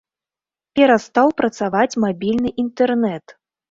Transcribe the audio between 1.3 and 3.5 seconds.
працаваць мабільны інтэрнэт.